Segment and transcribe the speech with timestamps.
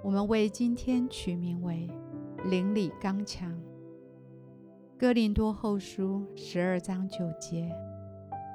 [0.00, 1.90] 我们为今天取名为
[2.48, 3.60] “灵里刚强”。
[4.96, 7.74] 哥林多后书十二章九节，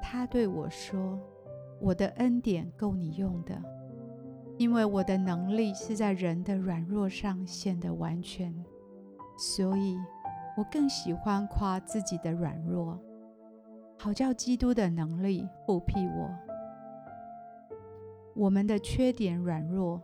[0.01, 1.19] 他对我说
[1.81, 3.61] ：“我的恩典够你用的，
[4.57, 8.53] 因为我的能力是在人的软弱上显得完全。
[9.37, 9.97] 所以，
[10.57, 12.97] 我更喜欢夸自己的软弱，
[13.97, 16.29] 好叫基督的能力覆庇我。
[18.33, 20.01] 我们的缺点软弱。”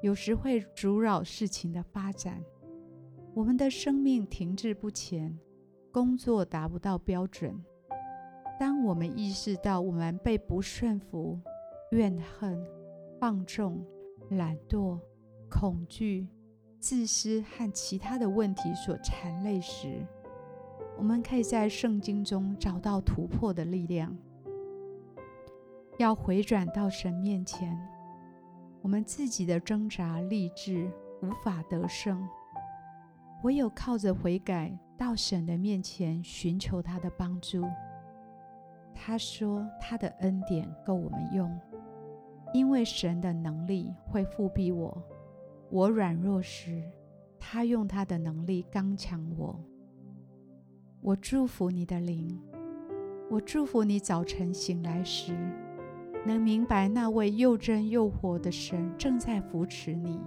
[0.00, 2.40] 有时会阻扰事情的发展，
[3.34, 5.36] 我们的生命停滞不前，
[5.90, 7.60] 工作达不到标准。
[8.60, 11.38] 当我们意识到我们被不顺服、
[11.90, 12.64] 怨恨、
[13.18, 13.84] 放纵、
[14.30, 15.00] 懒惰、
[15.50, 16.28] 恐惧、
[16.78, 20.06] 自私和其他的问题所缠累时，
[20.96, 24.16] 我们可以在圣经中找到突破的力量，
[25.98, 27.76] 要回转到神面前。
[28.88, 32.26] 我们自己的挣扎、励志无法得胜，
[33.42, 37.62] 唯有靠着悔改到神的面前寻求他的帮助。
[38.94, 41.54] 他说：“他的恩典够我们用，
[42.54, 45.02] 因为神的能力会复庇我。
[45.68, 46.82] 我软弱时，
[47.38, 49.62] 他用他的能力刚强我。”
[51.02, 52.40] 我祝福你的灵，
[53.28, 55.36] 我祝福你早晨醒来时。
[56.26, 60.20] 能明白那位又真又活的神正在扶持你、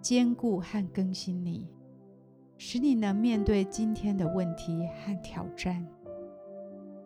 [0.00, 1.66] 坚固和更新你，
[2.58, 5.86] 使你能面对今天的问题和挑战。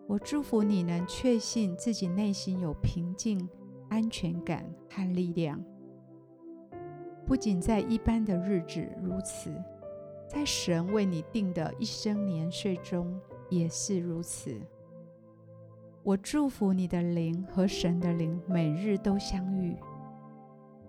[0.07, 3.49] 我祝福你能确信自己内心有平静、
[3.89, 5.63] 安全感和力量。
[7.27, 9.53] 不仅在一般的日子如此，
[10.27, 14.59] 在神为你定的一生年岁中也是如此。
[16.05, 19.77] 我祝福你的灵和神的灵每日都相遇。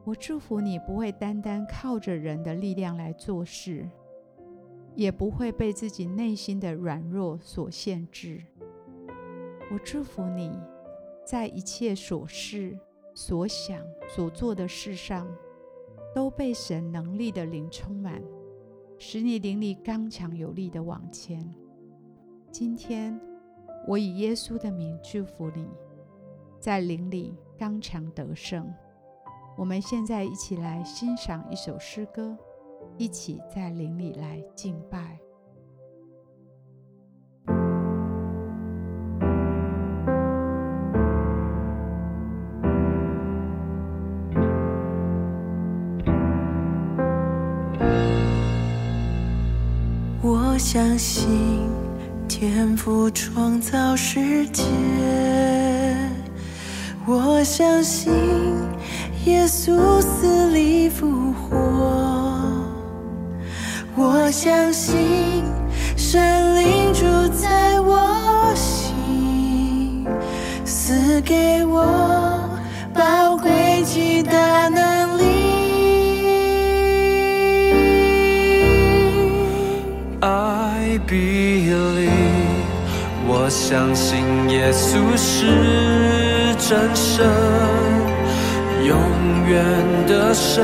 [0.06, 3.90] 我祝福你不会单单靠着人的力量来做事，
[4.96, 8.42] 也不会被自己内心的软弱所限制。
[9.72, 10.52] 我祝福你
[11.26, 12.80] 在一切所事、
[13.14, 15.28] 所想、所做的事上，
[16.16, 18.22] 都被神能力的灵充满，
[18.98, 21.54] 使你灵力刚强有力的往前。
[22.52, 23.29] 今天。
[23.90, 25.68] 我以耶稣的名祝福你，
[26.60, 28.72] 在灵里刚强得胜。
[29.58, 32.38] 我们现在一起来欣赏一首诗歌，
[33.00, 35.18] 一起在灵里来敬拜。
[50.22, 51.69] 我相信。
[52.40, 54.64] 天赋创造世界，
[57.06, 58.14] 我相信
[59.26, 61.52] 耶稣死里复活，
[63.94, 65.44] 我相信
[65.98, 67.02] 神灵住
[67.38, 70.08] 在我心，
[70.64, 71.84] 赐给我
[72.94, 74.49] 宝贵期待。
[83.50, 84.20] 我相信
[84.52, 85.48] 耶稣是
[86.60, 87.26] 真神，
[88.86, 88.96] 永
[89.48, 89.66] 远
[90.06, 90.64] 的神，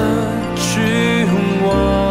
[0.56, 1.26] 君
[1.66, 2.05] 王。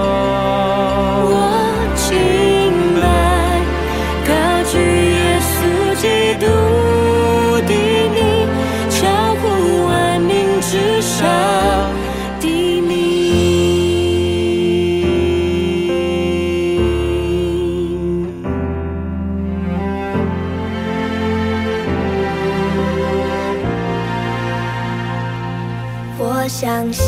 [26.16, 27.04] 我相信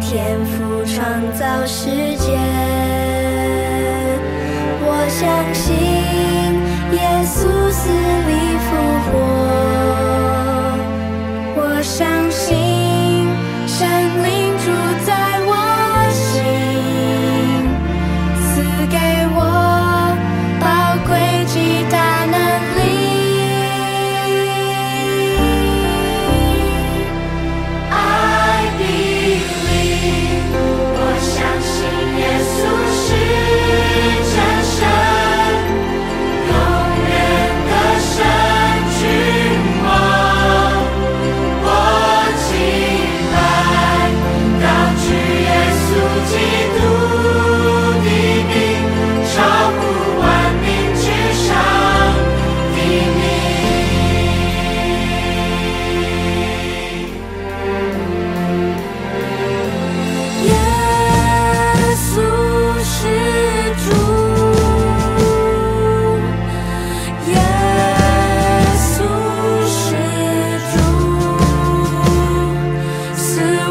[0.00, 0.96] 天赋创
[1.36, 2.38] 造世界
[4.84, 5.74] 我相信
[6.96, 8.70] 耶稣死里复
[9.06, 9.12] 活
[11.56, 12.61] 我相信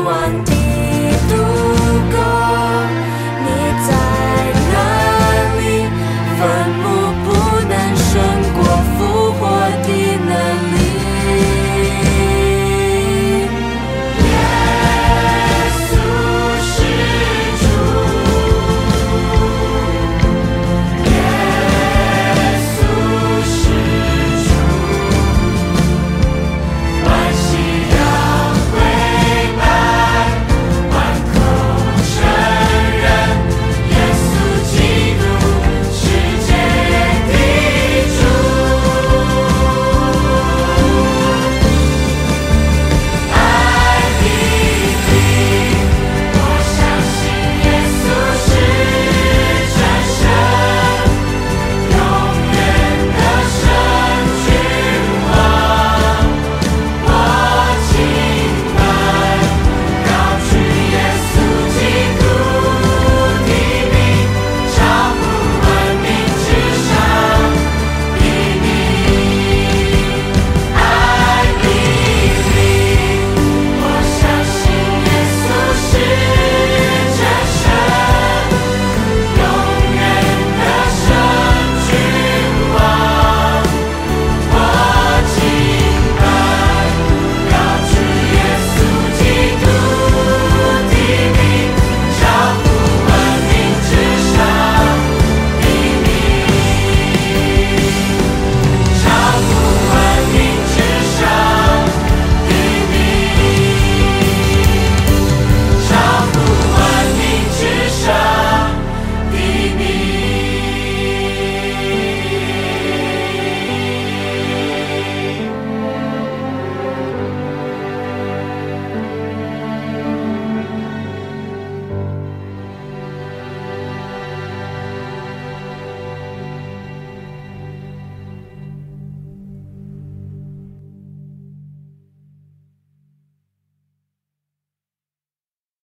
[0.04, 0.51] one